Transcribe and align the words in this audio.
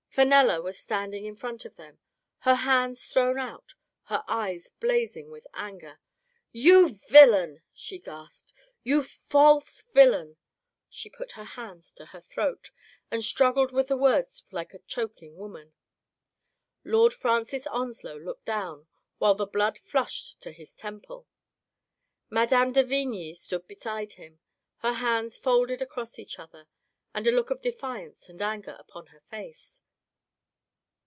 Fenella 0.13 0.61
was 0.61 0.77
standing 0.77 1.25
in 1.25 1.37
front 1.37 1.63
of 1.63 1.77
them, 1.77 1.97
her 2.39 2.55
hands 2.55 3.05
thrown 3.05 3.39
out, 3.39 3.75
her 4.07 4.25
eyes 4.27 4.69
blazing 4.81 5.31
with 5.31 5.47
anger. 5.53 6.01
"You 6.51 6.89
villain!" 7.07 7.61
she 7.73 7.97
gasped. 7.97 8.51
"You 8.83 9.03
false 9.03 9.85
vil 9.93 10.09
lain!" 10.11 10.37
She 10.89 11.09
put 11.09 11.31
her 11.31 11.45
hands 11.45 11.93
to 11.93 12.07
her 12.07 12.19
throat, 12.19 12.71
and 13.09 13.23
struggled 13.23 13.71
with 13.71 13.87
her 13.87 13.95
words 13.95 14.43
like 14.51 14.73
a 14.73 14.79
choking 14.79 15.37
woman. 15.37 15.71
Lord 16.83 17.13
Francis 17.13 17.65
Onslow 17.67 18.17
looked 18.19 18.43
down, 18.43 18.87
while 19.17 19.35
the 19.35 19.45
blood 19.47 19.77
flushed 19.79 20.41
to 20.41 20.51
his 20.51 20.73
temple. 20.75 21.25
Mme. 22.29 22.73
de 22.73 22.83
Vigny 22.83 23.33
stood 23.33 23.65
beside 23.65 24.11
him, 24.11 24.41
her 24.79 24.95
hands 24.95 25.37
folded 25.37 25.81
across 25.81 26.19
each 26.19 26.37
other, 26.37 26.67
and 27.13 27.25
a 27.27 27.31
look 27.31 27.49
of 27.49 27.61
defiance 27.61 28.27
and 28.27 28.41
anger 28.41 28.75
upon 28.77 29.05
her 29.07 29.21
face. 29.21 29.81